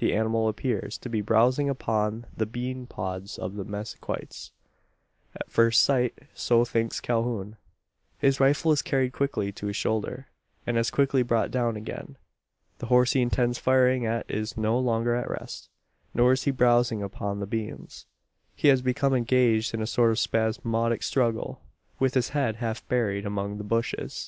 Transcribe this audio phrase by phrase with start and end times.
[0.00, 4.50] The animal appears to be browsing upon the bean pods of the mezquites.
[5.36, 7.54] At first sight, so thinks Calhoun.
[8.18, 10.26] His rifle is carried quickly to his shoulder,
[10.66, 12.16] and as quickly brought down again.
[12.78, 15.68] The horse he intends firing at is no longer at rest,
[16.12, 18.04] nor is he browsing upon the beans.
[18.56, 21.60] He has become engaged in a sort of spasmodic struggle
[22.00, 24.26] with his head half buried among the bushes!